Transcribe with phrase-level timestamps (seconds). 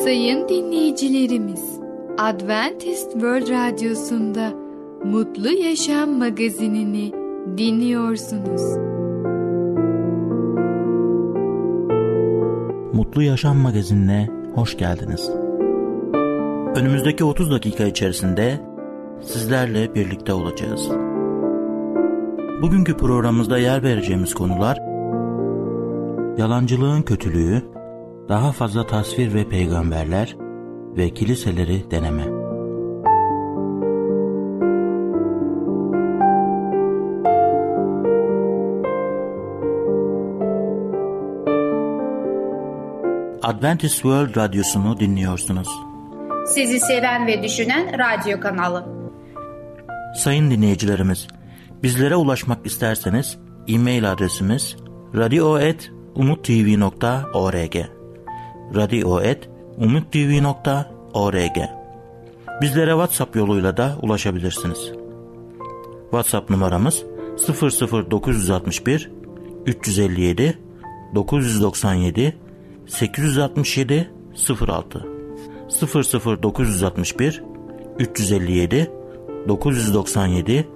[0.00, 1.80] Sayın dinleyicilerimiz,
[2.18, 4.52] Adventist World Radyosu'nda
[5.04, 7.12] Mutlu Yaşam magazinini
[7.58, 8.62] dinliyorsunuz.
[12.92, 15.30] Mutlu Yaşam magazinine hoş geldiniz.
[16.76, 18.60] Önümüzdeki 30 dakika içerisinde
[19.22, 20.88] sizlerle birlikte olacağız.
[22.62, 24.92] Bugünkü programımızda yer vereceğimiz konular
[26.38, 27.62] yalancılığın kötülüğü,
[28.32, 30.36] daha fazla tasvir ve peygamberler
[30.96, 32.22] ve kiliseleri deneme.
[43.42, 45.68] Adventist World Radyosu'nu dinliyorsunuz.
[46.46, 48.86] Sizi seven ve düşünen radyo kanalı.
[50.16, 51.28] Sayın dinleyicilerimiz,
[51.82, 53.38] bizlere ulaşmak isterseniz
[53.68, 54.76] e-mail adresimiz
[55.14, 58.01] radio.umutv.org
[58.74, 61.58] radio.umutv.org
[62.60, 64.92] Bizlere WhatsApp yoluyla da ulaşabilirsiniz.
[66.10, 67.04] WhatsApp numaramız
[68.10, 69.10] 00961
[69.66, 70.58] 357
[71.14, 72.36] 997
[72.86, 74.10] 867
[74.68, 75.06] 06
[76.42, 77.42] 00961
[77.98, 78.90] 357
[79.48, 80.66] 997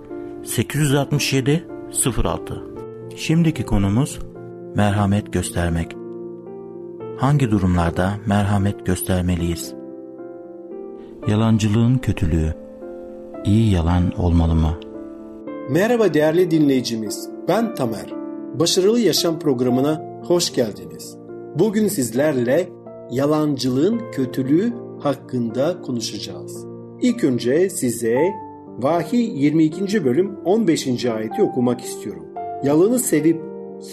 [0.45, 1.65] 867
[2.17, 2.63] 06
[3.17, 4.19] Şimdiki konumuz
[4.75, 5.96] merhamet göstermek.
[7.17, 9.75] Hangi durumlarda merhamet göstermeliyiz?
[11.29, 12.55] Yalancılığın kötülüğü.
[13.45, 14.79] İyi yalan olmalı mı?
[15.71, 17.29] Merhaba değerli dinleyicimiz.
[17.49, 18.15] Ben Tamer.
[18.55, 21.17] Başarılı Yaşam programına hoş geldiniz.
[21.59, 22.69] Bugün sizlerle
[23.11, 26.67] yalancılığın kötülüğü hakkında konuşacağız.
[27.01, 28.19] İlk önce size
[28.79, 30.05] Vahiy 22.
[30.05, 31.07] bölüm 15.
[31.07, 32.27] ayeti okumak istiyorum.
[32.65, 33.43] Yalanı sevip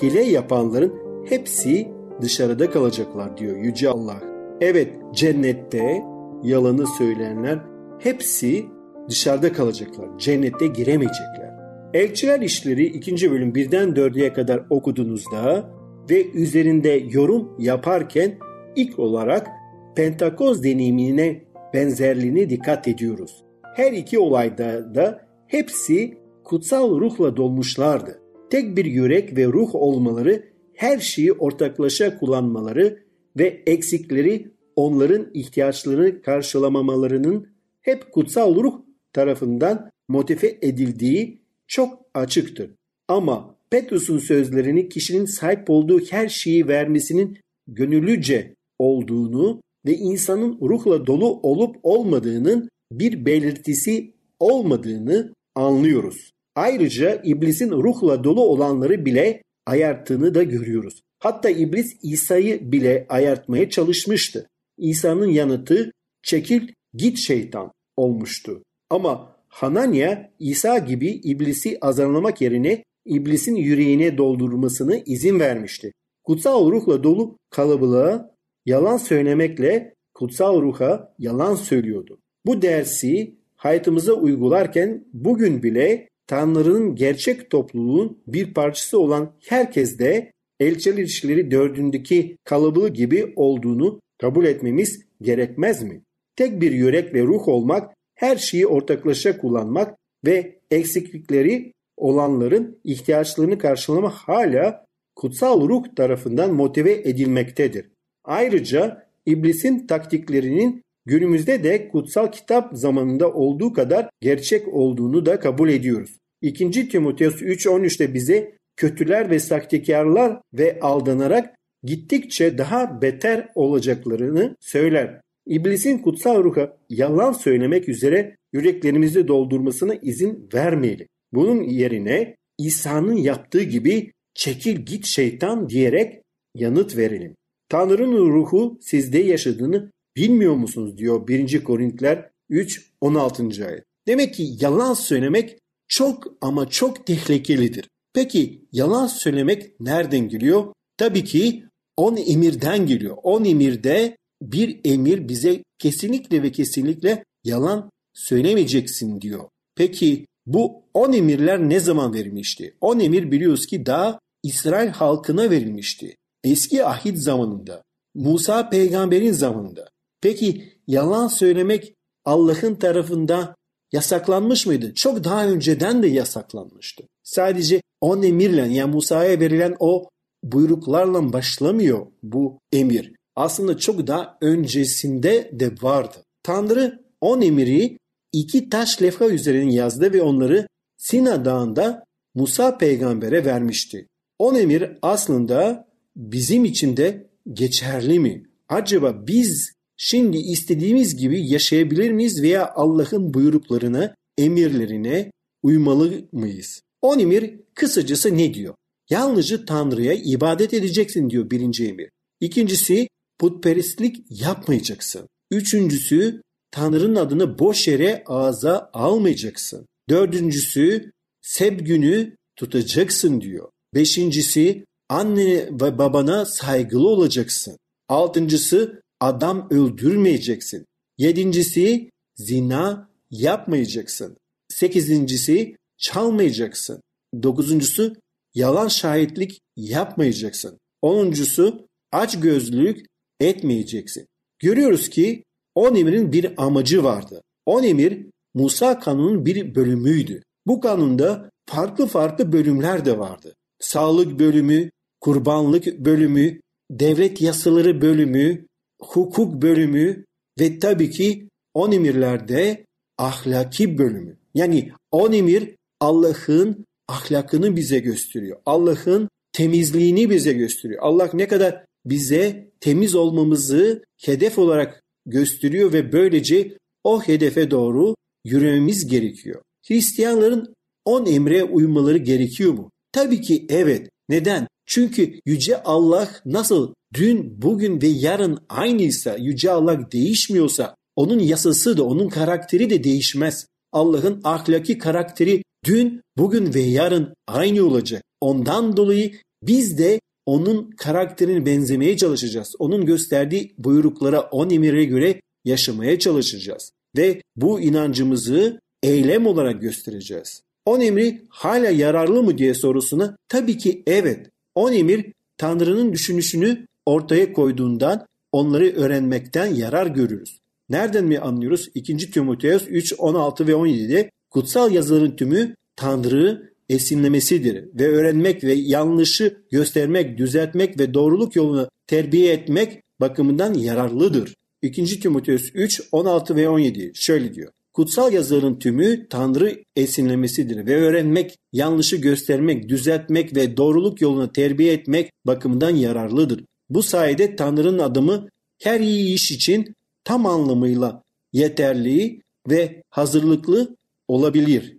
[0.02, 0.94] hile yapanların
[1.30, 4.18] hepsi dışarıda kalacaklar diyor Yüce Allah.
[4.62, 6.04] Evet cennette
[6.44, 7.60] yalanı söyleyenler
[8.00, 8.66] hepsi
[9.10, 10.18] dışarıda kalacaklar.
[10.18, 11.54] Cennette giremeyecekler.
[11.94, 13.32] Elçiler İşleri 2.
[13.32, 15.70] bölüm 1'den 4'e kadar okuduğunuzda
[16.10, 18.38] ve üzerinde yorum yaparken
[18.76, 19.48] ilk olarak
[19.96, 21.44] Pentakoz deneyimine
[21.74, 23.44] benzerliğine dikkat ediyoruz.
[23.76, 28.22] Her iki olayda da hepsi kutsal ruhla dolmuşlardı.
[28.50, 30.44] Tek bir yürek ve ruh olmaları,
[30.76, 33.04] her şeyi ortaklaşa kullanmaları
[33.38, 37.48] ve eksikleri onların ihtiyaçlarını karşılamamalarının
[37.82, 38.82] hep kutsal ruh
[39.14, 42.72] tarafından motive edildiği çok açıktır.
[43.08, 51.40] Ama Petrus'un sözlerini kişinin sahip olduğu her şeyi vermesinin gönüllüce olduğunu ve insanın ruhla dolu
[51.42, 56.32] olup olmadığının bir belirtisi olmadığını anlıyoruz.
[56.56, 61.02] Ayrıca iblisin ruhla dolu olanları bile ayarttığını da görüyoruz.
[61.20, 64.50] Hatta iblis İsa'yı bile ayartmaya çalışmıştı.
[64.78, 65.92] İsa'nın yanıtı
[66.24, 68.64] çekil git şeytan olmuştu.
[68.90, 75.92] Ama Hananya İsa gibi iblisi azarlamak yerine iblisin yüreğine doldurmasını izin vermişti.
[76.24, 78.36] Kutsal ruhla dolu kalabalığa
[78.66, 82.20] yalan söylemekle kutsal ruha yalan söylüyordu.
[82.46, 90.98] Bu dersi hayatımıza uygularken bugün bile Tanrı'nın gerçek topluluğun bir parçası olan herkes de elçiler
[90.98, 96.02] ilişkileri dördündeki kalabalığı gibi olduğunu kabul etmemiz gerekmez mi?
[96.36, 104.14] Tek bir yürek ve ruh olmak, her şeyi ortaklaşa kullanmak ve eksiklikleri olanların ihtiyaçlarını karşılamak
[104.14, 104.86] hala
[105.16, 107.90] kutsal ruh tarafından motive edilmektedir.
[108.24, 116.18] Ayrıca iblisin taktiklerinin günümüzde de kutsal kitap zamanında olduğu kadar gerçek olduğunu da kabul ediyoruz.
[116.42, 116.90] 2.
[116.90, 125.22] Timoteus 3.13'te bize kötüler ve sahtekarlar ve aldanarak gittikçe daha beter olacaklarını söyler.
[125.46, 131.08] İblisin kutsal ruha yalan söylemek üzere yüreklerimizi doldurmasına izin vermeyelim.
[131.34, 136.22] Bunun yerine İsa'nın yaptığı gibi çekil git şeytan diyerek
[136.56, 137.36] yanıt verelim.
[137.70, 141.64] Tanrı'nın ruhu sizde yaşadığını bilmiyor musunuz diyor 1.
[141.64, 143.44] Korintler 3 16.
[143.44, 143.84] ayet.
[144.08, 147.90] Demek ki yalan söylemek çok ama çok tehlikelidir.
[148.14, 150.74] Peki yalan söylemek nereden geliyor?
[150.98, 151.64] Tabii ki
[151.98, 153.18] on emirden geliyor.
[153.24, 159.44] On emirde bir emir bize kesinlikle ve kesinlikle yalan söylemeyeceksin diyor.
[159.76, 162.76] Peki bu on emirler ne zaman verilmişti?
[162.82, 166.16] On emir biliyoruz ki daha İsrail halkına verilmişti.
[166.44, 167.84] Eski ahit zamanında,
[168.16, 169.90] Musa peygamberin zamanında.
[170.24, 171.94] Peki yalan söylemek
[172.26, 173.56] Allah'ın tarafında
[173.92, 174.94] yasaklanmış mıydı?
[174.94, 177.04] Çok daha önceden de yasaklanmıştı.
[177.24, 180.10] Sadece on emirle yani Musa'ya verilen o
[180.44, 183.14] buyruklarla başlamıyor bu emir.
[183.36, 186.18] aslında çok daha öncesinde de vardı.
[186.44, 187.98] Tanrı on emiri
[188.32, 190.68] iki taş levha üzerine yazdı ve onları
[190.98, 192.04] Sina Dağı'nda
[192.36, 194.08] Musa peygambere vermişti.
[194.40, 198.44] On emir aslında bizim için de geçerli mi?
[198.70, 199.74] Acaba biz
[200.06, 205.32] şimdi istediğimiz gibi yaşayabilir miyiz veya Allah'ın buyruklarına, emirlerine
[205.64, 206.82] uymalı mıyız?
[207.02, 208.76] On emir kısacası ne diyor?
[209.10, 212.10] Yalnızca Tanrı'ya ibadet edeceksin diyor birinci emir.
[212.40, 213.08] İkincisi
[213.40, 215.28] putperestlik yapmayacaksın.
[215.52, 216.42] Üçüncüsü
[216.72, 219.86] Tanrı'nın adını boş yere ağza almayacaksın.
[220.10, 221.12] Dördüncüsü
[221.42, 223.70] seb günü tutacaksın diyor.
[223.96, 227.78] Beşincisi anne ve babana saygılı olacaksın.
[228.10, 230.86] Altıncısı adam öldürmeyeceksin.
[231.18, 234.38] Yedincisi zina yapmayacaksın.
[234.70, 237.02] Sekizincisi çalmayacaksın.
[237.44, 238.16] Dokuzuncusu
[238.56, 240.78] yalan şahitlik yapmayacaksın.
[241.02, 243.06] Onuncusu aç gözlülük
[243.40, 244.26] etmeyeceksin.
[244.60, 245.44] Görüyoruz ki
[245.76, 247.42] on emirin bir amacı vardı.
[247.66, 250.44] On emir Musa kanunun bir bölümüydü.
[250.68, 253.56] Bu kanunda farklı farklı bölümler de vardı.
[253.80, 254.90] Sağlık bölümü,
[255.22, 256.60] kurbanlık bölümü,
[256.92, 258.66] devlet yasaları bölümü,
[259.06, 260.26] hukuk bölümü
[260.60, 262.86] ve tabii ki on emirlerde
[263.18, 264.38] ahlaki bölümü.
[264.56, 268.58] Yani on emir Allah'ın ahlakını bize gösteriyor.
[268.66, 271.00] Allah'ın temizliğini bize gösteriyor.
[271.04, 278.16] Allah ne kadar bize temiz olmamızı hedef olarak gösteriyor ve böylece o hedefe doğru
[278.46, 279.62] yürümemiz gerekiyor.
[279.88, 280.74] Hristiyanların
[281.06, 282.92] on emre uymaları gerekiyor mu?
[283.12, 284.10] Tabii ki evet.
[284.30, 284.68] Neden?
[284.86, 292.04] Çünkü Yüce Allah nasıl dün, bugün ve yarın aynıysa, Yüce Allah değişmiyorsa onun yasası da
[292.04, 293.68] onun karakteri de değişmez.
[293.92, 298.24] Allah'ın ahlaki karakteri dün, bugün ve yarın aynı olacak.
[298.42, 299.32] Ondan dolayı
[299.64, 302.76] biz de onun karakterine benzemeye çalışacağız.
[302.80, 306.92] Onun gösterdiği buyruklara, on emire göre yaşamaya çalışacağız.
[307.18, 310.62] Ve bu inancımızı eylem olarak göstereceğiz.
[310.86, 314.50] On emri hala yararlı mı diye sorusuna tabii ki evet.
[314.76, 315.26] On emir
[315.58, 320.60] Tanrı'nın düşünüşünü ortaya koyduğundan onları öğrenmekten yarar görürüz.
[320.90, 321.90] Nereden mi anlıyoruz?
[321.96, 322.18] 2.
[322.18, 330.38] Timoteus 3, 16 ve 17'de kutsal yazıların tümü Tanrı esinlemesidir ve öğrenmek ve yanlışı göstermek,
[330.38, 334.56] düzeltmek ve doğruluk yoluna terbiye etmek bakımından yararlıdır.
[334.82, 335.20] 2.
[335.20, 337.72] Timoteus 3, 16 ve 17 şöyle diyor.
[337.94, 345.32] Kutsal yazıların tümü Tanrı esinlemesidir ve öğrenmek, yanlışı göstermek, düzeltmek ve doğruluk yoluna terbiye etmek
[345.46, 346.64] bakımından yararlıdır.
[346.94, 348.50] Bu sayede Tanrı'nın adımı
[348.82, 351.24] her iyi iş için tam anlamıyla
[351.54, 353.96] yeterli ve hazırlıklı
[354.28, 354.98] olabilir.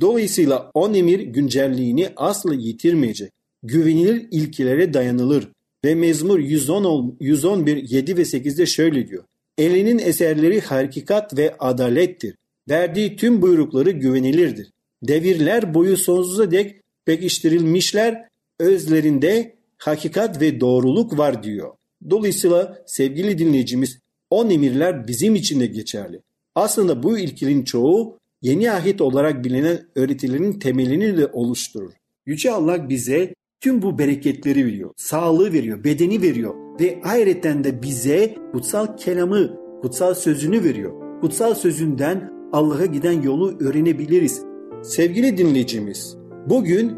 [0.00, 3.30] Dolayısıyla on emir güncelliğini asla yitirmeyecek.
[3.62, 5.48] Güvenilir ilkelere dayanılır.
[5.84, 9.24] Ve Mezmur 110, 111, 7 ve 8'de şöyle diyor.
[9.58, 12.34] Elinin eserleri hakikat ve adalettir.
[12.68, 14.70] Verdiği tüm buyrukları güvenilirdir.
[15.02, 18.28] Devirler boyu sonsuza dek pekiştirilmişler,
[18.60, 21.72] özlerinde hakikat ve doğruluk var diyor.
[22.10, 23.98] Dolayısıyla sevgili dinleyicimiz
[24.30, 26.22] on emirler bizim için de geçerli.
[26.54, 31.92] Aslında bu ilkelerin çoğu yeni ahit olarak bilinen öğretilerin temelini de oluşturur.
[32.26, 34.90] Yüce Allah bize tüm bu bereketleri veriyor.
[34.96, 41.20] Sağlığı veriyor, bedeni veriyor ve ayrıca de bize kutsal kelamı, kutsal sözünü veriyor.
[41.20, 44.42] Kutsal sözünden Allah'a giden yolu öğrenebiliriz.
[44.82, 46.92] Sevgili dinleyicimiz, bugün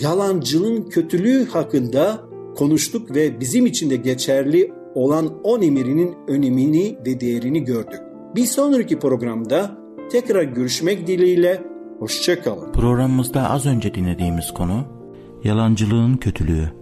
[0.00, 7.64] yalancının kötülüğü hakkında konuştuk ve bizim için de geçerli olan on emirinin önemini ve değerini
[7.64, 8.00] gördük.
[8.36, 9.70] Bir sonraki programda
[10.12, 11.62] tekrar görüşmek dileğiyle
[11.98, 12.72] hoşçakalın.
[12.72, 14.84] Programımızda az önce dinlediğimiz konu
[15.44, 16.72] yalancılığın kötülüğü.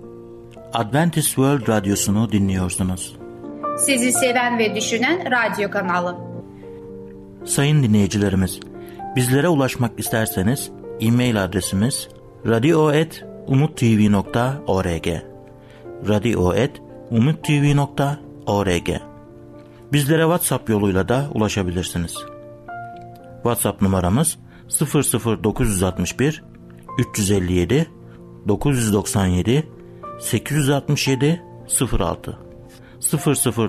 [0.72, 3.16] Adventist World Radyosu'nu dinliyorsunuz.
[3.78, 6.16] Sizi seven ve düşünen radyo kanalı.
[7.44, 8.60] Sayın dinleyicilerimiz,
[9.16, 12.08] bizlere ulaşmak isterseniz e-mail adresimiz
[12.46, 15.29] radio.umutv.org
[16.08, 18.90] radio.umutv.org
[19.92, 22.14] Bizlere WhatsApp yoluyla da ulaşabilirsiniz.
[23.42, 24.38] WhatsApp numaramız
[24.80, 26.42] 00961
[26.98, 27.90] 357
[28.48, 29.66] 997
[30.20, 31.42] 867
[31.98, 32.38] 06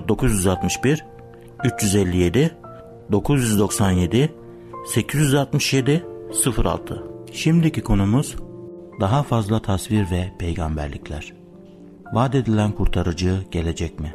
[0.08, 1.04] 00961
[1.64, 2.56] 357
[3.12, 4.32] 997
[4.86, 6.04] 867
[6.56, 8.36] 06 Şimdiki konumuz
[9.00, 11.41] daha fazla tasvir ve peygamberlikler.
[12.12, 14.12] Vaat edilen kurtarıcı gelecek mi?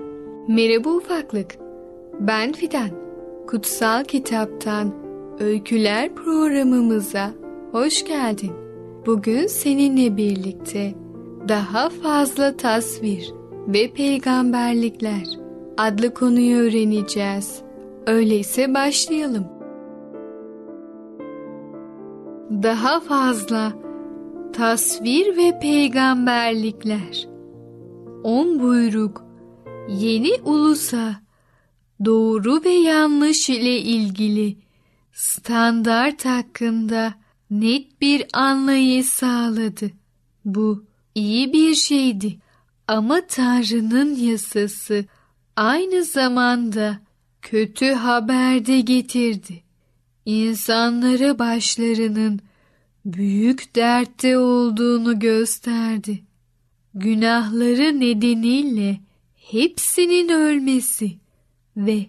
[0.47, 1.55] Merhaba ufaklık.
[2.19, 2.89] Ben Fidan.
[3.47, 4.93] Kutsal Kitaptan
[5.39, 7.29] Öyküler programımıza
[7.71, 8.51] hoş geldin.
[9.05, 10.93] Bugün seninle birlikte
[11.47, 13.33] daha fazla tasvir
[13.67, 15.25] ve peygamberlikler
[15.77, 17.61] adlı konuyu öğreneceğiz.
[18.07, 19.45] Öyleyse başlayalım.
[22.51, 23.73] Daha fazla
[24.53, 27.36] tasvir ve peygamberlikler.
[28.27, 29.23] On buyruk
[29.89, 31.21] yeni ulusa
[32.05, 34.57] doğru ve yanlış ile ilgili
[35.13, 37.13] standart hakkında
[37.51, 39.91] net bir anlayış sağladı.
[40.45, 42.37] Bu iyi bir şeydi
[42.87, 45.05] ama Tanrı'nın yasası
[45.55, 46.99] aynı zamanda
[47.41, 49.63] kötü haber de getirdi.
[50.25, 52.39] İnsanlara başlarının
[53.05, 56.26] büyük dertte olduğunu gösterdi.
[56.99, 58.99] Günahları nedeniyle
[59.35, 61.17] hepsinin ölmesi
[61.77, 62.05] ve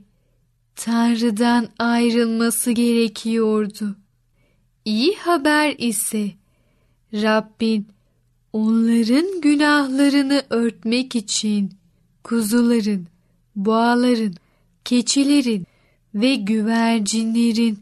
[0.74, 3.96] Tanrı'dan ayrılması gerekiyordu.
[4.84, 6.30] İyi haber ise
[7.12, 7.88] Rabbin
[8.52, 11.72] onların günahlarını örtmek için
[12.24, 13.06] kuzuların,
[13.56, 14.34] boğaların,
[14.84, 15.66] keçilerin
[16.14, 17.78] ve güvercinlerin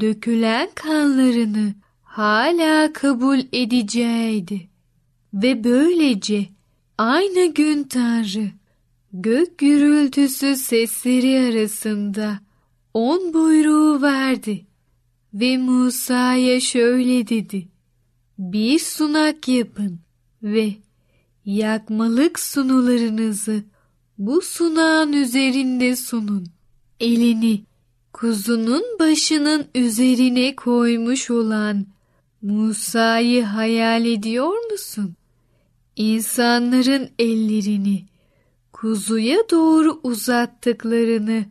[0.00, 4.68] dökülen kanlarını hala kabul edeceğiydi.
[5.34, 6.46] Ve böylece
[6.98, 8.50] aynı gün Tanrı
[9.12, 12.40] gök gürültüsü sesleri arasında
[12.94, 14.66] on buyruğu verdi
[15.34, 17.68] ve Musa'ya şöyle dedi.
[18.38, 20.00] Bir sunak yapın
[20.42, 20.74] ve
[21.44, 23.62] yakmalık sunularınızı
[24.18, 26.46] bu sunağın üzerinde sunun.
[27.00, 27.64] Elini
[28.12, 31.86] kuzunun başının üzerine koymuş olan
[32.42, 35.17] Musa'yı hayal ediyor musun?
[35.98, 38.04] İnsanların ellerini
[38.72, 41.44] kuzuya doğru uzattıklarını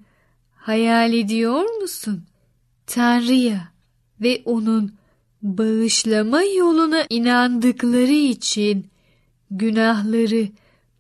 [0.55, 2.23] hayal ediyor musun?
[2.85, 3.71] Tanrı'ya
[4.21, 4.91] ve onun
[5.41, 8.87] bağışlama yoluna inandıkları için
[9.51, 10.47] günahları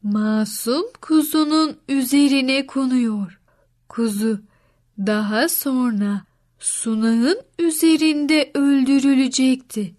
[0.03, 3.39] masum kuzunun üzerine konuyor.
[3.89, 4.39] Kuzu
[4.97, 6.21] daha sonra
[6.59, 9.95] sunağın üzerinde öldürülecekti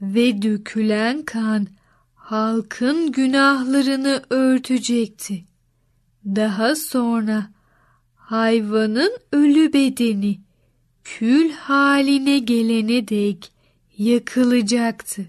[0.00, 1.66] ve dökülen kan
[2.26, 5.44] halkın günahlarını örtecekti.
[6.24, 7.50] Daha sonra
[8.14, 10.40] hayvanın ölü bedeni
[11.04, 13.52] kül haline gelene dek
[13.98, 15.26] yakılacaktı.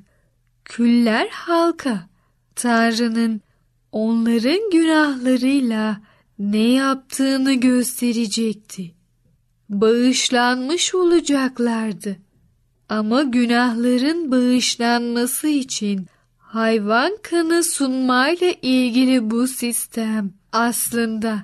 [0.65, 2.09] Küller halka
[2.55, 3.41] Tanrı'nın
[3.91, 6.01] onların günahlarıyla
[6.39, 8.91] ne yaptığını gösterecekti.
[9.69, 12.17] Bağışlanmış olacaklardı.
[12.89, 16.07] Ama günahların bağışlanması için
[16.47, 21.43] hayvan kanı sunmayla ilgili bu sistem aslında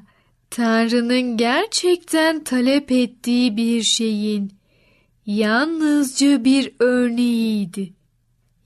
[0.49, 4.51] Tanrı'nın gerçekten talep ettiği bir şeyin
[5.25, 7.93] yalnızca bir örneğiydi.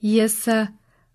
[0.02, 0.68] Yasa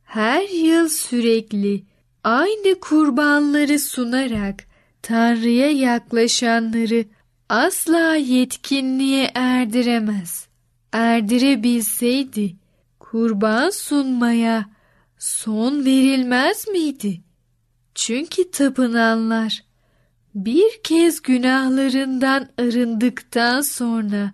[0.04, 1.84] her yıl sürekli
[2.24, 4.64] aynı kurbanları sunarak
[5.02, 7.06] Tanrı'ya yaklaşanları
[7.50, 10.48] asla yetkinliğe erdiremez.
[10.94, 12.56] Erdirebilseydi
[13.00, 14.73] kurban sunmaya
[15.24, 17.22] son verilmez miydi?
[17.96, 19.64] Çünkü tapınanlar
[20.36, 24.34] bir kez günahlarından arındıktan sonra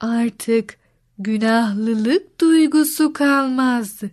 [0.00, 0.78] artık
[1.18, 4.10] günahlılık duygusu kalmazdı.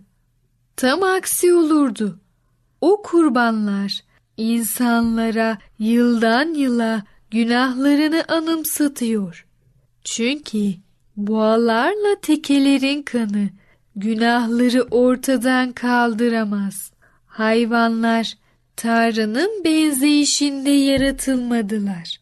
[0.76, 2.20] Tam aksi olurdu.
[2.80, 4.00] O kurbanlar
[4.36, 9.46] insanlara yıldan yıla günahlarını anımsatıyor.
[10.04, 10.74] Çünkü
[11.16, 13.48] boğalarla tekelerin kanı
[13.96, 16.92] günahları ortadan kaldıramaz.
[17.26, 18.34] Hayvanlar
[18.76, 22.20] Tanrı'nın benzeyişinde yaratılmadılar.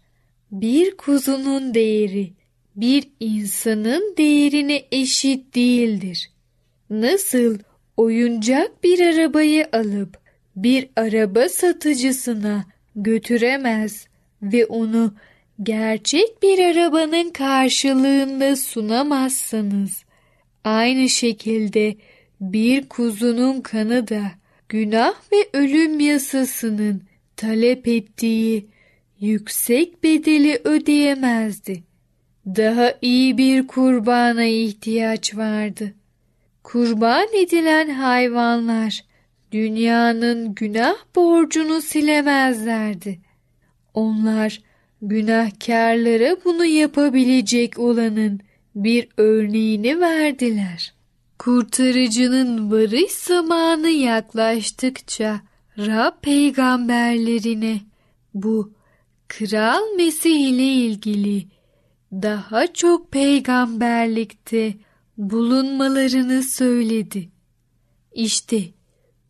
[0.50, 2.33] Bir kuzunun değeri
[2.76, 6.31] bir insanın değerine eşit değildir.
[6.91, 7.59] Nasıl
[7.97, 10.19] oyuncak bir arabayı alıp
[10.57, 12.64] bir araba satıcısına
[12.97, 14.07] götüremez
[14.43, 15.14] ve onu
[15.62, 20.01] gerçek bir arabanın karşılığında sunamazsanız
[20.64, 21.97] aynı şekilde
[22.40, 24.23] bir kuzunun kanı da
[24.69, 27.02] günah ve ölüm yasasının
[27.37, 28.66] talep ettiği
[29.21, 31.83] yüksek bedeli ödeyemezdi.
[32.47, 35.95] Daha iyi bir kurbana ihtiyaç vardı.
[36.62, 39.04] Kurban edilen hayvanlar
[39.52, 43.19] dünyanın günah borcunu silemezlerdi.
[43.95, 44.62] Onlar
[45.02, 48.40] günahkarlara bunu yapabilecek olanın
[48.75, 50.95] bir örneğini verdiler.
[51.38, 55.41] Kurtarıcının varış zamanı yaklaştıkça
[55.79, 57.81] Rab peygamberlerine
[58.35, 58.73] bu
[59.29, 61.47] Kral Mesih ile ilgili
[62.12, 64.75] daha çok peygamberlikte
[65.19, 67.29] bulunmalarını söyledi.
[68.12, 68.62] İşte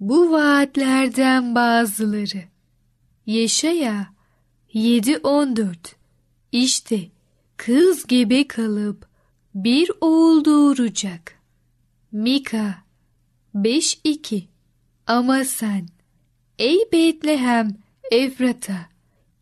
[0.00, 2.42] bu vaatlerden bazıları.
[3.26, 4.06] Yeşaya
[4.74, 5.74] 7-14
[6.52, 7.00] İşte
[7.56, 9.11] kız gebe kalıp
[9.54, 11.38] bir oğul doğuracak.
[12.12, 12.74] Mika
[13.54, 14.42] 5-2
[15.06, 15.88] Ama sen
[16.58, 17.76] ey Betlehem
[18.10, 18.86] Efrata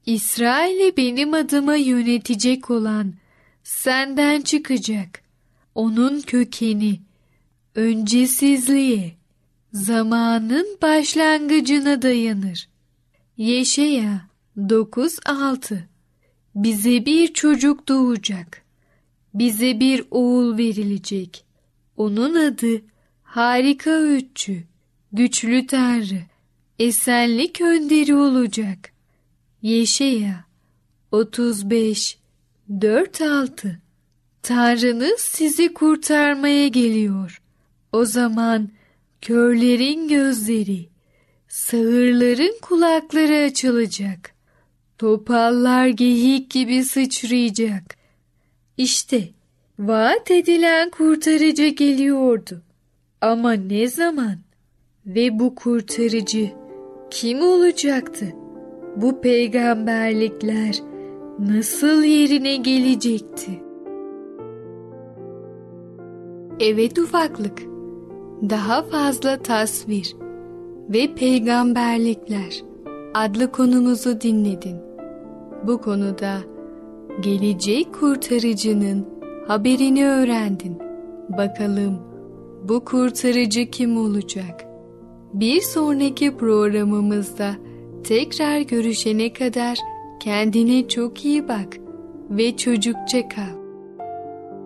[0.06, 3.14] İsrail'e benim adıma yönetecek olan
[3.62, 5.22] senden çıkacak.
[5.74, 7.00] Onun kökeni
[7.74, 9.14] öncesizliğe,
[9.72, 12.68] zamanın başlangıcına dayanır.
[13.36, 15.78] Yeşaya 9.6
[16.54, 18.62] Bize bir çocuk doğacak.
[19.34, 21.44] Bize bir oğul verilecek.
[21.96, 22.82] Onun adı
[23.22, 24.62] harika öğütçü,
[25.12, 26.22] güçlü tanrı,
[26.78, 28.92] esenlik önderi olacak.
[29.62, 30.44] Yeşaya
[31.12, 32.18] 35
[32.70, 33.76] 4-6
[34.42, 37.42] Tanrınız sizi kurtarmaya geliyor.
[37.92, 38.70] O zaman
[39.20, 40.88] körlerin gözleri,
[41.48, 44.34] sağırların kulakları açılacak.
[44.98, 47.99] Topallar geyik gibi sıçrayacak.
[48.80, 49.20] İşte
[49.78, 52.62] vaat edilen kurtarıcı geliyordu.
[53.20, 54.34] Ama ne zaman?
[55.06, 56.50] Ve bu kurtarıcı
[57.10, 58.26] kim olacaktı?
[58.96, 60.82] Bu peygamberlikler
[61.38, 63.62] nasıl yerine gelecekti?
[66.60, 67.62] Evet ufaklık,
[68.50, 70.16] daha fazla tasvir
[70.88, 72.62] ve peygamberlikler
[73.14, 74.76] adlı konumuzu dinledin.
[75.66, 76.38] Bu konuda
[77.20, 79.08] gelecek kurtarıcının
[79.48, 80.78] haberini öğrendin.
[81.28, 81.98] Bakalım
[82.68, 84.64] bu kurtarıcı kim olacak?
[85.34, 87.50] Bir sonraki programımızda
[88.04, 89.78] tekrar görüşene kadar
[90.20, 91.76] kendine çok iyi bak
[92.30, 93.60] ve çocukça kal.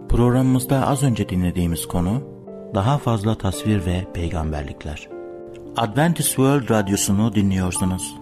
[0.08, 2.22] Programımızda az önce dinlediğimiz konu
[2.74, 5.08] daha fazla tasvir ve peygamberlikler.
[5.76, 8.14] Adventist World Radyosu'nu dinliyorsunuz.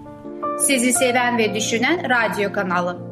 [0.59, 3.12] Sizi seven ve düşünen radyo kanalı.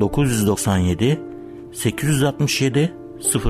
[0.00, 1.20] 997
[1.72, 2.92] 867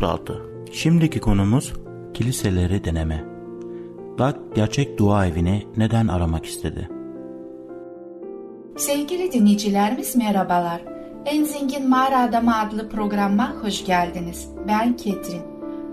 [0.01, 1.73] 06 Şimdiki konumuz
[2.15, 3.25] kiliseleri deneme.
[4.19, 6.89] Doug gerçek dua evini neden aramak istedi?
[8.77, 10.83] Sevgili dinleyicilerimiz merhabalar.
[11.27, 14.49] En Zengin Mağara Adamı adlı programa hoş geldiniz.
[14.69, 15.43] Ben Ketrin.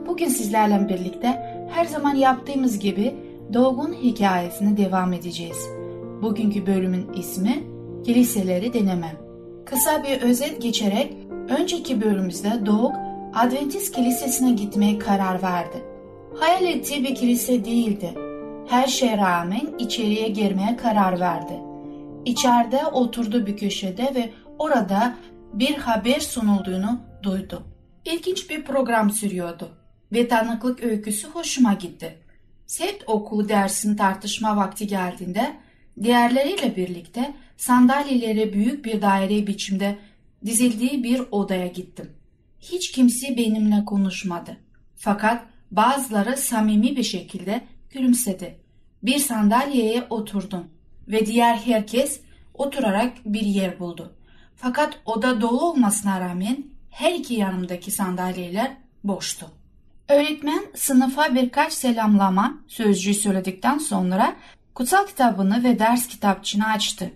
[0.07, 1.27] Bugün sizlerle birlikte
[1.69, 3.15] her zaman yaptığımız gibi
[3.53, 5.67] Doğu'nun hikayesine devam edeceğiz.
[6.21, 7.63] Bugünkü bölümün ismi
[8.05, 9.28] Kiliseleri Denemem.
[9.69, 11.13] Kısa bir özet geçerek
[11.49, 12.95] önceki bölümümüzde Doğuk
[13.33, 15.83] Adventist Kilisesi'ne gitmeye karar verdi.
[16.39, 18.13] Hayal ettiği bir kilise değildi.
[18.67, 21.53] Her şeye rağmen içeriye girmeye karar verdi.
[22.25, 24.29] İçeride oturdu bir köşede ve
[24.59, 25.15] orada
[25.53, 27.63] bir haber sunulduğunu duydu.
[28.05, 29.69] İlginç bir program sürüyordu
[30.11, 32.17] ve tanıklık öyküsü hoşuma gitti.
[32.67, 35.55] Set okulu dersin tartışma vakti geldiğinde
[36.03, 39.97] diğerleriyle birlikte sandalyeleri büyük bir daire biçimde
[40.45, 42.11] dizildiği bir odaya gittim.
[42.59, 44.57] Hiç kimse benimle konuşmadı.
[44.95, 48.59] Fakat bazıları samimi bir şekilde gülümsedi.
[49.03, 50.67] Bir sandalyeye oturdum
[51.07, 52.21] ve diğer herkes
[52.53, 54.13] oturarak bir yer buldu.
[54.55, 58.71] Fakat oda dolu olmasına rağmen her iki yanımdaki sandalyeler
[59.03, 59.51] boştu.
[60.09, 64.35] Öğretmen sınıfa birkaç selamlama sözcüğü söyledikten sonra
[64.75, 67.11] kutsal kitabını ve ders kitapçığını açtı.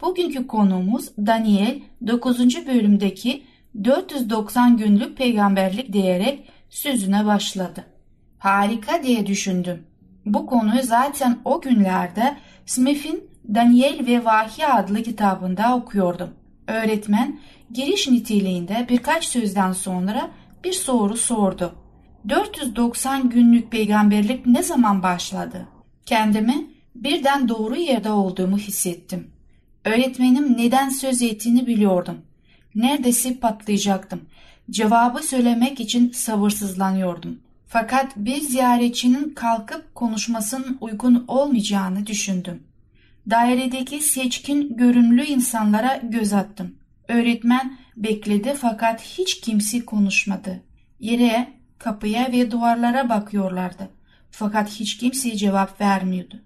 [0.00, 2.66] Bugünkü konuğumuz Daniel 9.
[2.66, 3.42] bölümdeki
[3.84, 7.84] 490 günlük peygamberlik diyerek sözüne başladı.
[8.38, 9.86] Harika diye düşündüm.
[10.26, 16.30] Bu konuyu zaten o günlerde Smith'in Daniel ve Vahiy adlı kitabında okuyordum.
[16.68, 17.38] Öğretmen
[17.72, 20.30] giriş niteliğinde birkaç sözden sonra
[20.64, 21.74] bir soru sordu.
[22.28, 25.68] 490 günlük peygamberlik ne zaman başladı?
[26.06, 29.33] Kendimi birden doğru yerde olduğumu hissettim.
[29.84, 32.18] Öğretmenim neden söz ettiğini biliyordum.
[32.74, 34.20] Neredeyse patlayacaktım.
[34.70, 37.40] Cevabı söylemek için sabırsızlanıyordum.
[37.66, 42.62] Fakat bir ziyaretçinin kalkıp konuşmasının uygun olmayacağını düşündüm.
[43.30, 46.74] Dairedeki seçkin görünümlü insanlara göz attım.
[47.08, 50.62] Öğretmen bekledi fakat hiç kimse konuşmadı.
[51.00, 53.90] Yere, kapıya ve duvarlara bakıyorlardı.
[54.30, 56.42] Fakat hiç kimse cevap vermiyordu.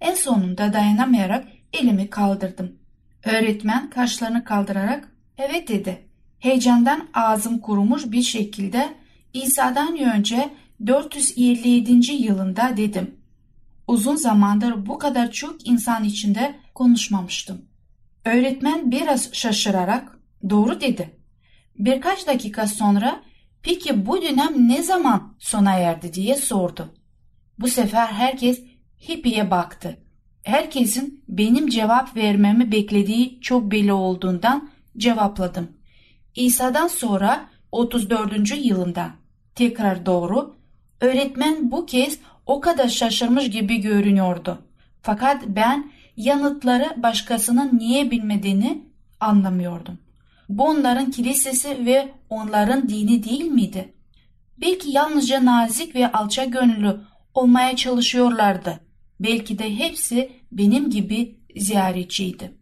[0.00, 2.79] En sonunda dayanamayarak elimi kaldırdım.
[3.24, 6.08] Öğretmen kaşlarını kaldırarak evet dedi.
[6.38, 8.94] Heyecandan ağzım kurumuş bir şekilde
[9.32, 10.50] İsa'dan önce
[10.86, 12.12] 457.
[12.12, 13.16] yılında dedim.
[13.86, 17.64] Uzun zamandır bu kadar çok insan içinde konuşmamıştım.
[18.24, 20.18] Öğretmen biraz şaşırarak
[20.50, 21.16] doğru dedi.
[21.78, 23.22] Birkaç dakika sonra
[23.62, 26.94] peki bu dönem ne zaman sona erdi diye sordu.
[27.58, 28.62] Bu sefer herkes
[29.08, 29.98] Hippie'ye baktı.
[30.42, 35.68] Herkesin benim cevap vermemi beklediği çok belli olduğundan cevapladım.
[36.34, 38.64] İsa'dan sonra 34.
[38.64, 39.10] yılında
[39.54, 40.54] tekrar doğru
[41.00, 44.58] öğretmen bu kez o kadar şaşırmış gibi görünüyordu.
[45.02, 48.84] Fakat ben yanıtları başkasının niye bilmediğini
[49.20, 49.98] anlamıyordum.
[50.48, 53.92] Bu onların kilisesi ve onların dini değil miydi?
[54.60, 57.00] Belki yalnızca nazik ve alçak gönüllü
[57.34, 58.80] olmaya çalışıyorlardı.
[59.20, 62.54] Belki de hepsi benim gibi ziyaretçiydi.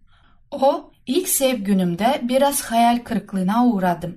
[0.51, 4.17] O ilk sev günümde biraz hayal kırıklığına uğradım.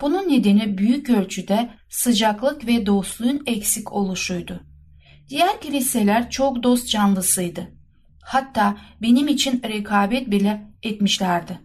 [0.00, 4.60] Bunun nedeni büyük ölçüde sıcaklık ve dostluğun eksik oluşuydu.
[5.28, 7.68] Diğer kiliseler çok dost canlısıydı.
[8.22, 11.60] Hatta benim için rekabet bile etmişlerdi.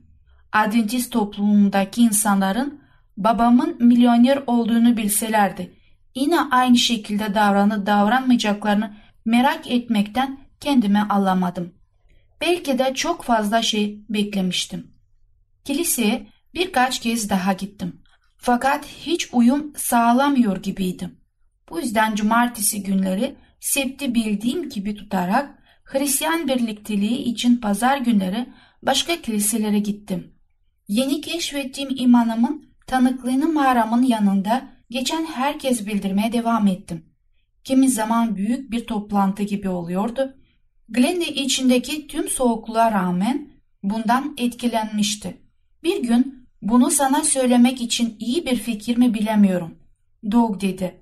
[0.51, 2.81] Adventist toplumundaki insanların
[3.17, 5.73] babamın milyoner olduğunu bilselerdi,
[6.15, 8.93] yine aynı şekilde davranıp davranmayacaklarını
[9.25, 11.73] merak etmekten kendime alamadım.
[12.41, 14.93] Belki de çok fazla şey beklemiştim.
[15.65, 18.01] Kiliseye birkaç kez daha gittim.
[18.37, 21.19] Fakat hiç uyum sağlamıyor gibiydim.
[21.69, 28.49] Bu yüzden cumartesi günleri septi bildiğim gibi tutarak Hristiyan birlikteliği için pazar günleri
[28.83, 30.33] başka kiliselere gittim.
[30.87, 37.05] Yeni keşfettiğim imanımın tanıklığını mağaramın yanında geçen herkes bildirmeye devam ettim.
[37.69, 40.37] Kimi zaman büyük bir toplantı gibi oluyordu.
[40.89, 43.49] Glendy içindeki tüm soğukluğa rağmen
[43.83, 45.41] bundan etkilenmişti.
[45.83, 49.75] Bir gün bunu sana söylemek için iyi bir fikir mi bilemiyorum.
[50.31, 51.01] Doug dedi.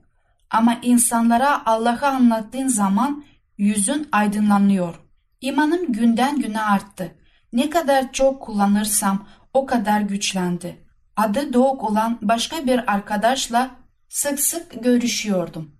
[0.49, 3.23] Ama insanlara Allah'ı anlattığın zaman
[3.57, 4.95] yüzün aydınlanıyor.
[5.41, 7.15] İmanım günden güne arttı.
[7.53, 10.85] Ne kadar çok kullanırsam o kadar güçlendi.
[11.15, 13.71] Adı Doug olan başka bir arkadaşla
[14.09, 15.76] sık sık görüşüyordum.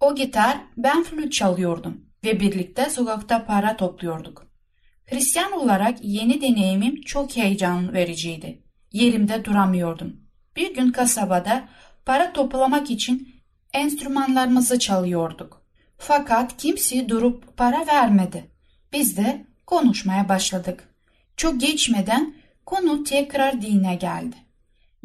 [0.00, 4.46] O gitar, ben flüt çalıyordum ve birlikte sokakta para topluyorduk.
[5.06, 8.62] Hristiyan olarak yeni deneyimim çok heyecan vericiydi.
[8.92, 10.16] Yerimde duramıyordum.
[10.56, 11.68] Bir gün kasabada
[12.06, 13.28] para toplamak için
[13.72, 15.62] enstrümanlarımızı çalıyorduk.
[15.98, 18.50] Fakat kimse durup para vermedi.
[18.92, 20.94] Biz de konuşmaya başladık.
[21.36, 22.34] Çok geçmeden
[22.66, 24.36] konu tekrar dine geldi.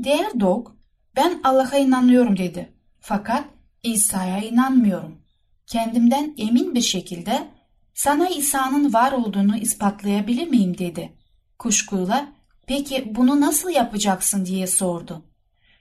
[0.04, 0.72] Diğer dog,
[1.16, 2.74] ben Allah'a inanıyorum dedi.
[3.00, 3.46] Fakat
[3.94, 5.22] İsa'ya inanmıyorum.
[5.68, 7.48] Kendimden emin bir şekilde
[7.94, 11.14] sana İsa'nın var olduğunu ispatlayabilir miyim dedi.
[11.60, 12.28] Kuşkuyla
[12.68, 15.26] peki bunu nasıl yapacaksın diye sordu.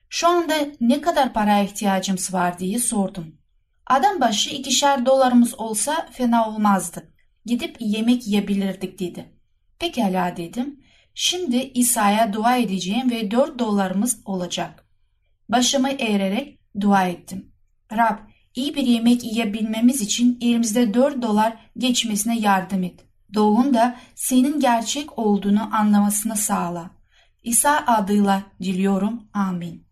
[0.09, 3.35] Şu anda ne kadar para ihtiyacımız var diye sordum.
[3.87, 7.13] Adam başı ikişer dolarımız olsa fena olmazdı.
[7.47, 9.33] Gidip yemek yiyebilirdik dedi.
[9.79, 10.81] Pekala dedim.
[11.15, 14.87] Şimdi İsa'ya dua edeceğim ve dört dolarımız olacak.
[15.49, 17.54] Başımı eğerek dua ettim.
[17.93, 18.19] Rab
[18.55, 23.05] iyi bir yemek yiyebilmemiz için elimizde 4 dolar geçmesine yardım et.
[23.35, 26.91] Doğun da senin gerçek olduğunu anlamasını sağla.
[27.43, 29.23] İsa adıyla diliyorum.
[29.35, 29.87] Amin.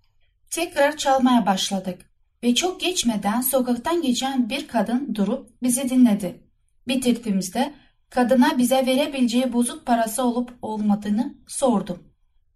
[0.51, 2.11] Tekrar çalmaya başladık
[2.43, 6.43] ve çok geçmeden sokaktan geçen bir kadın durup bizi dinledi.
[6.89, 7.75] Bitirdiğimizde
[8.11, 12.03] kadına bize verebileceği bozuk parası olup olmadığını sordum.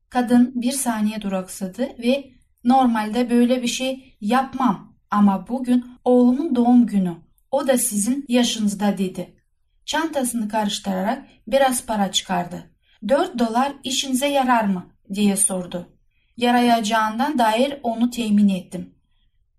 [0.08, 2.30] Kadın bir saniye duraksadı ve
[2.64, 7.16] normalde böyle bir şey yapmam ama bugün oğlumun doğum günü.
[7.50, 9.36] O da sizin yaşınızda dedi.
[9.84, 12.70] Çantasını karıştırarak biraz para çıkardı.
[13.08, 15.88] Dört dolar işinize yarar mı diye sordu.
[16.36, 18.94] Yarayacağından dair onu temin ettim.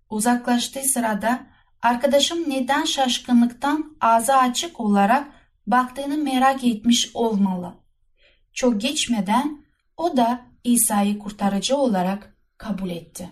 [0.10, 1.47] Uzaklaştığı sırada
[1.81, 5.27] arkadaşım neden şaşkınlıktan ağzı açık olarak
[5.67, 7.73] baktığını merak etmiş olmalı.
[8.53, 9.65] Çok geçmeden
[9.97, 13.29] o da İsa'yı kurtarıcı olarak kabul etti.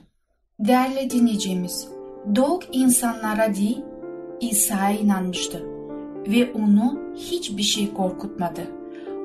[0.59, 1.87] Değerli dinleyicimiz,
[2.35, 3.81] Doğuk insanlara değil
[4.41, 5.65] İsa'ya inanmıştı
[6.27, 8.61] ve onu hiçbir şey korkutmadı.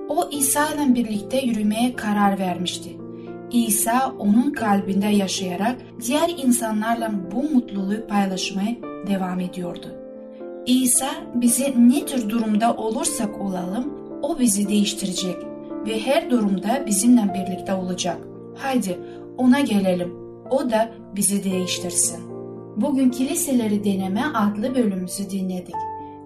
[0.09, 2.97] O İsa ile birlikte yürümeye karar vermişti.
[3.53, 9.87] İsa onun kalbinde yaşayarak diğer insanlarla bu mutluluğu paylaşmaya devam ediyordu.
[10.67, 15.37] İsa bizi ne tür durumda olursak olalım o bizi değiştirecek
[15.87, 18.19] ve her durumda bizimle birlikte olacak.
[18.57, 18.99] Haydi
[19.39, 20.15] ona gelelim.
[20.51, 22.31] O da bizi değiştirsin.
[22.77, 25.75] Bugün Kiliseleri Deneme adlı bölümümüzü dinledik.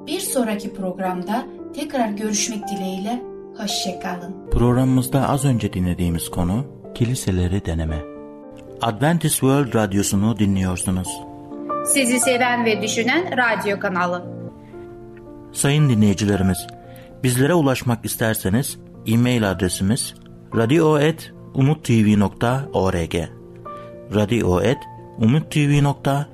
[0.06, 3.22] Bir sonraki programda tekrar görüşmek dileğiyle,
[3.58, 4.50] Hoşçakalın.
[4.50, 8.02] Programımızda az önce dinlediğimiz konu kiliseleri deneme.
[8.82, 11.08] Adventist World Radyosu'nu dinliyorsunuz.
[11.86, 14.24] Sizi seven ve düşünen radyo kanalı.
[15.52, 16.66] Sayın dinleyicilerimiz,
[17.22, 20.14] bizlere ulaşmak isterseniz e-mail adresimiz
[20.56, 23.14] radio.umutv.org
[24.14, 26.33] radio.umutv.org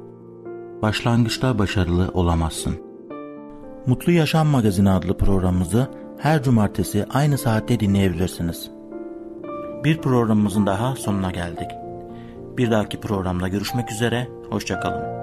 [0.81, 2.75] başlangıçta başarılı olamazsın.
[3.85, 8.71] Mutlu Yaşam Magazini adlı programımızı her cumartesi aynı saatte dinleyebilirsiniz.
[9.83, 11.71] Bir programımızın daha sonuna geldik.
[12.57, 15.20] Bir dahaki programda görüşmek üzere, hoşçakalın.